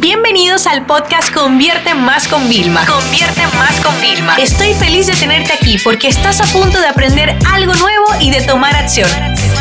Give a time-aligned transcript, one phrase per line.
[0.00, 2.86] Bienvenidos al podcast Convierte Más con Vilma.
[2.86, 4.36] Convierte Más con Vilma.
[4.36, 8.40] Estoy feliz de tenerte aquí porque estás a punto de aprender algo nuevo y de
[8.42, 9.10] tomar acción.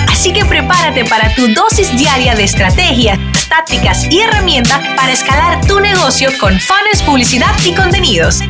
[0.07, 3.17] Así que prepárate para tu dosis diaria de estrategias,
[3.49, 8.41] tácticas y herramientas para escalar tu negocio con fans, publicidad y contenidos.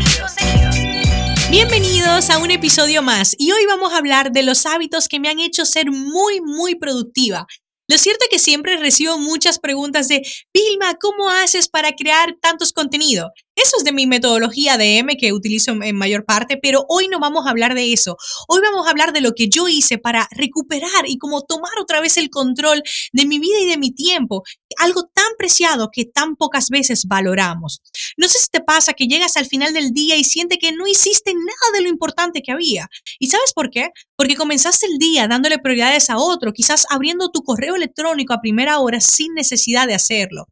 [1.50, 5.30] Bienvenidos a un episodio más y hoy vamos a hablar de los hábitos que me
[5.30, 7.48] han hecho ser muy, muy productiva.
[7.90, 10.22] Lo cierto es que siempre recibo muchas preguntas de,
[10.54, 13.30] Vilma, ¿cómo haces para crear tantos contenidos?
[13.58, 17.20] Eso es de mi metodología de M que utilizo en mayor parte, pero hoy no
[17.20, 18.16] vamos a hablar de eso.
[18.48, 22.00] Hoy vamos a hablar de lo que yo hice para recuperar y como tomar otra
[22.00, 22.84] vez el control
[23.14, 24.44] de mi vida y de mi tiempo.
[24.78, 27.82] Algo tan preciado que tan pocas veces valoramos.
[28.16, 30.86] No sé si te pasa que llegas al final del día y sientes que no
[30.86, 32.88] hiciste nada de lo importante que había.
[33.18, 33.90] ¿Y sabes por qué?
[34.16, 38.78] Porque comenzaste el día dándole prioridades a otro, quizás abriendo tu correo electrónico a primera
[38.78, 40.46] hora sin necesidad de hacerlo.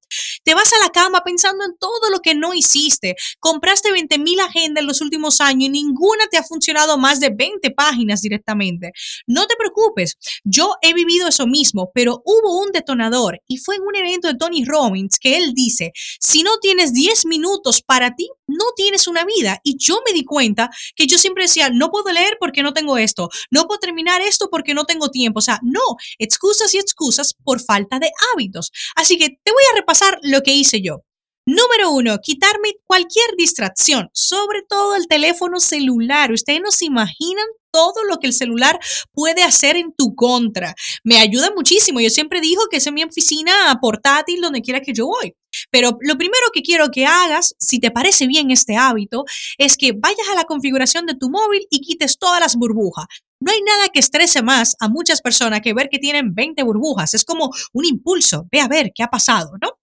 [0.43, 2.94] Te vas a la cama pensando en todo lo que no hiciste
[3.39, 7.29] compraste 20 mil agendas en los últimos años y ninguna te ha funcionado más de
[7.29, 8.91] 20 páginas directamente.
[9.27, 13.83] No te preocupes, yo he vivido eso mismo, pero hubo un detonador y fue en
[13.83, 18.29] un evento de Tony Robbins que él dice, si no tienes 10 minutos para ti,
[18.47, 19.59] no tienes una vida.
[19.63, 22.97] Y yo me di cuenta que yo siempre decía, no puedo leer porque no tengo
[22.97, 25.39] esto, no puedo terminar esto porque no tengo tiempo.
[25.39, 25.81] O sea, no,
[26.17, 28.71] excusas y excusas por falta de hábitos.
[28.95, 31.03] Así que te voy a repasar lo que hice yo.
[31.47, 36.31] Número uno, quitarme cualquier distracción, sobre todo el teléfono celular.
[36.31, 38.79] Ustedes no se imaginan todo lo que el celular
[39.11, 40.73] puede hacer en tu contra.
[41.03, 41.99] Me ayuda muchísimo.
[41.99, 45.35] Yo siempre digo que es mi oficina portátil donde quiera que yo voy.
[45.69, 49.25] Pero lo primero que quiero que hagas, si te parece bien este hábito,
[49.59, 53.05] es que vayas a la configuración de tu móvil y quites todas las burbujas.
[53.39, 57.13] No hay nada que estrese más a muchas personas que ver que tienen 20 burbujas.
[57.13, 58.47] Es como un impulso.
[58.51, 59.74] Ve a ver qué ha pasado, ¿no?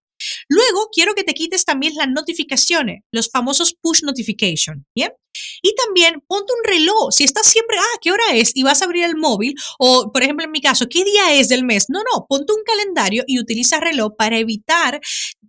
[0.53, 5.11] Luego, quiero que te quites también las notificaciones, los famosos push notification, ¿bien?
[5.63, 7.11] Y también ponte un reloj.
[7.11, 8.53] Si estás siempre, ah, ¿qué hora es?
[8.55, 11.49] Y vas a abrir el móvil, o por ejemplo en mi caso, ¿qué día es
[11.49, 11.87] del mes?
[11.89, 15.01] No, no, ponte un calendario y utiliza reloj para evitar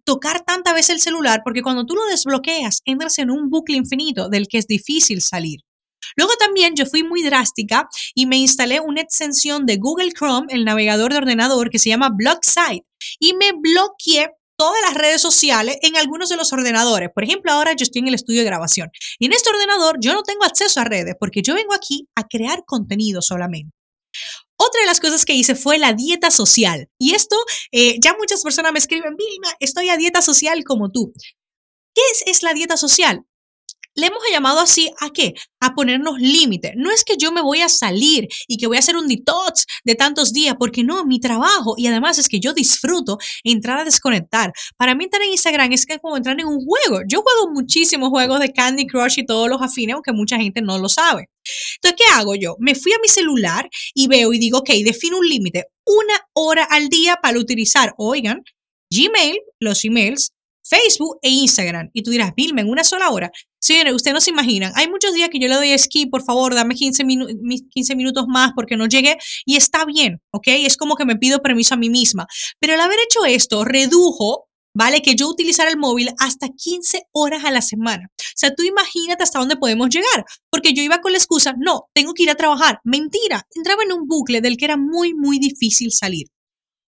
[0.06, 4.30] tocar tanta vez el celular, porque cuando tú lo desbloqueas, entras en un bucle infinito
[4.30, 5.60] del que es difícil salir.
[6.16, 10.64] Luego también yo fui muy drástica y me instalé una extensión de Google Chrome, el
[10.64, 12.86] navegador de ordenador que se llama Blocksite,
[13.20, 14.30] y me bloqueé
[14.64, 17.10] todas las redes sociales en algunos de los ordenadores.
[17.14, 20.14] Por ejemplo, ahora yo estoy en el estudio de grabación y en este ordenador yo
[20.14, 23.76] no tengo acceso a redes porque yo vengo aquí a crear contenido solamente.
[24.56, 26.88] Otra de las cosas que hice fue la dieta social.
[26.98, 27.36] Y esto,
[27.74, 31.12] eh, ya muchas personas me escriben, Vilma, estoy a dieta social como tú.
[31.94, 33.26] ¿Qué es, es la dieta social?
[33.96, 35.34] Le hemos llamado así a qué?
[35.60, 36.74] A ponernos límites.
[36.76, 39.66] No es que yo me voy a salir y que voy a hacer un detox
[39.84, 43.86] de tantos días, porque no, mi trabajo y además es que yo disfruto entrar a
[43.86, 44.52] desconectar.
[44.78, 47.02] Para mí entrar en Instagram es que como entrar en un juego.
[47.08, 50.80] Yo juego muchísimos juegos de Candy Crush y todos los afines, aunque mucha gente no
[50.80, 51.30] lo sabe.
[51.76, 52.56] Entonces, ¿qué hago yo?
[52.60, 56.64] Me fui a mi celular y veo y digo, ok, defino un límite, una hora
[56.64, 58.44] al día para utilizar, oigan,
[58.90, 60.33] Gmail, los emails,
[60.64, 61.90] Facebook e Instagram.
[61.94, 63.32] Y tú dirás, Vilma, en una sola hora.
[63.60, 64.74] Señores, ustedes no se imaginan.
[64.76, 67.04] Hay muchos días que yo le doy skip, por favor, dame 15,
[67.70, 70.48] 15 minutos más porque no llegué y está bien, ¿ok?
[70.48, 72.28] Es como que me pido permiso a mí misma.
[72.60, 75.02] Pero al haber hecho esto, redujo ¿vale?
[75.02, 78.10] Que yo utilizara el móvil hasta 15 horas a la semana.
[78.18, 81.90] O sea, tú imagínate hasta dónde podemos llegar, porque yo iba con la excusa, no,
[81.94, 82.80] tengo que ir a trabajar.
[82.84, 86.28] Mentira, entraba en un bucle del que era muy, muy difícil salir.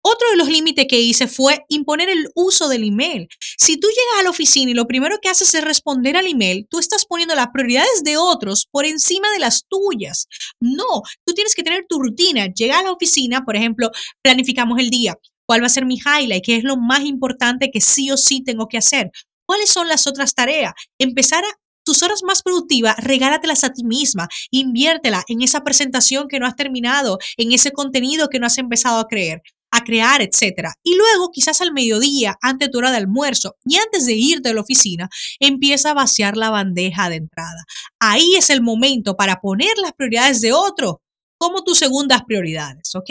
[0.06, 3.26] Otro de los límites que hice fue imponer el uso del email.
[3.56, 6.66] Si tú llegas a la oficina y lo primero que haces es responder al email,
[6.68, 10.26] tú estás poniendo las prioridades de otros por encima de las tuyas.
[10.60, 10.84] No,
[11.24, 12.48] tú tienes que tener tu rutina.
[12.48, 13.90] Llega a la oficina, por ejemplo,
[14.22, 15.16] planificamos el día.
[15.46, 16.44] ¿Cuál va a ser mi highlight?
[16.44, 19.10] ¿Qué es lo más importante que sí o sí tengo que hacer?
[19.46, 20.74] ¿Cuáles son las otras tareas?
[20.98, 26.40] Empezar a tus horas más productivas, regálatelas a ti misma, inviértela en esa presentación que
[26.40, 29.40] no has terminado, en ese contenido que no has empezado a creer
[29.74, 30.74] a crear, etcétera.
[30.82, 34.50] Y luego, quizás al mediodía, antes de tu hora de almuerzo y antes de irte
[34.50, 35.08] a la oficina,
[35.40, 37.64] empieza a vaciar la bandeja de entrada.
[37.98, 41.00] Ahí es el momento para poner las prioridades de otro
[41.36, 43.10] como tus segundas prioridades, ¿ok?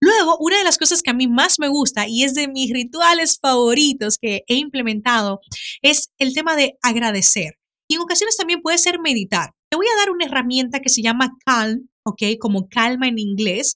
[0.00, 2.72] Luego, una de las cosas que a mí más me gusta y es de mis
[2.72, 5.40] rituales favoritos que he implementado
[5.82, 7.58] es el tema de agradecer.
[7.88, 9.50] Y en ocasiones también puede ser meditar.
[9.70, 12.22] Te voy a dar una herramienta que se llama Calm, ¿ok?
[12.40, 13.74] Como calma en inglés.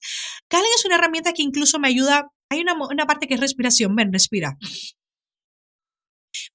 [0.48, 2.28] Calm es una herramienta que incluso me ayuda.
[2.50, 3.94] Hay una, una parte que es respiración.
[3.96, 4.56] Ven, respira.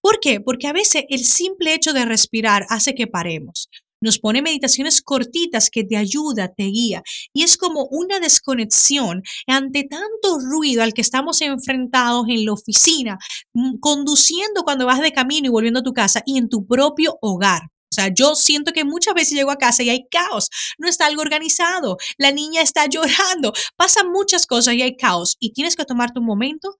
[0.01, 0.39] ¿Por qué?
[0.41, 3.69] Porque a veces el simple hecho de respirar hace que paremos.
[3.99, 7.01] nos pone meditaciones cortitas que te ayuda, te guía.
[7.33, 13.17] Y es como una desconexión ante tanto ruido al que estamos enfrentados en la oficina,
[13.53, 17.17] mm, conduciendo cuando vas de camino y volviendo a tu casa y en tu propio
[17.21, 17.63] hogar.
[17.91, 21.05] O sea, yo siento que muchas veces llego a casa y hay caos, no está
[21.05, 25.85] algo organizado, la niña está llorando, pasan muchas cosas y hay caos y tienes que
[25.85, 26.77] tomarte un momento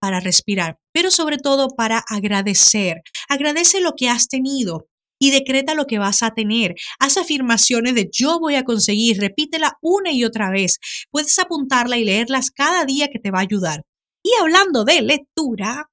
[0.00, 3.02] para respirar, pero sobre todo para agradecer.
[3.28, 4.86] Agradece lo que has tenido,
[5.18, 6.74] y decreta lo que vas a tener.
[6.98, 10.78] Haz afirmaciones de yo voy a conseguir, repítela una y otra vez.
[11.10, 13.82] Puedes apuntarla y leerlas cada día que te va a ayudar.
[14.22, 15.90] Y hablando de lectura,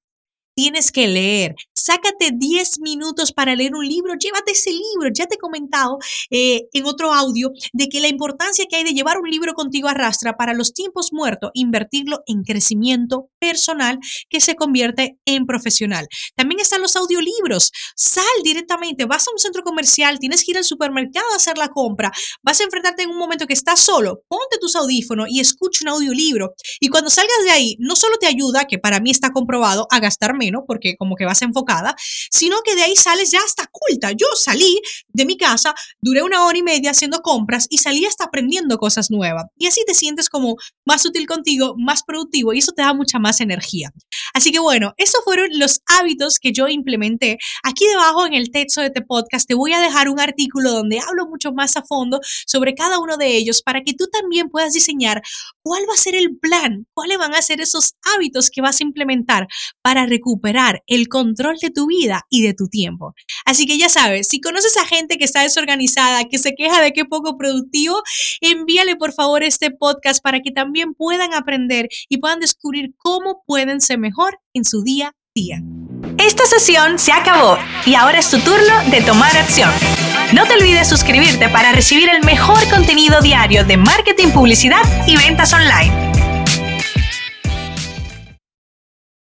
[0.56, 1.56] tienes que leer.
[1.92, 5.10] Sácate 10 minutos para leer un libro, llévate ese libro.
[5.14, 5.98] Ya te he comentado
[6.30, 9.90] eh, en otro audio de que la importancia que hay de llevar un libro contigo
[9.90, 14.00] arrastra para los tiempos muertos, invertirlo en crecimiento personal
[14.30, 16.08] que se convierte en profesional.
[16.36, 17.72] También están los audiolibros.
[17.96, 21.70] Sal directamente, vas a un centro comercial, tienes que ir al supermercado a hacer la
[21.70, 22.12] compra,
[22.44, 25.90] vas a enfrentarte en un momento que estás solo, ponte tus audífonos y escucha un
[25.90, 26.54] audiolibro.
[26.80, 30.00] Y cuando salgas de ahí, no solo te ayuda, que para mí está comprobado, a
[30.00, 31.72] gastar menos, porque como que vas enfocado
[32.30, 34.12] sino que de ahí sales ya hasta culta.
[34.12, 38.26] Yo salí de mi casa, duré una hora y media haciendo compras y salí hasta
[38.26, 39.46] aprendiendo cosas nuevas.
[39.58, 40.56] Y así te sientes como
[40.86, 43.92] más útil contigo, más productivo y eso te da mucha más energía.
[44.34, 47.38] Así que bueno, esos fueron los hábitos que yo implementé.
[47.64, 51.00] Aquí debajo en el texto de este podcast te voy a dejar un artículo donde
[51.00, 54.74] hablo mucho más a fondo sobre cada uno de ellos para que tú también puedas
[54.74, 55.22] diseñar
[55.62, 58.84] cuál va a ser el plan, cuáles van a ser esos hábitos que vas a
[58.84, 59.48] implementar
[59.82, 63.14] para recuperar el control de tu vida y de tu tiempo.
[63.46, 66.94] Así que ya sabes, si conoces a gente que está desorganizada, que se queja de
[66.94, 68.02] que poco productivo,
[68.42, 73.82] envíale por favor este podcast para que también puedan aprender y puedan descubrir cómo pueden
[73.82, 75.62] ser mejor en su día a día.
[76.18, 79.70] Esta sesión se acabó y ahora es tu turno de tomar acción.
[80.34, 85.54] No te olvides suscribirte para recibir el mejor contenido diario de marketing, publicidad y ventas
[85.54, 86.11] online.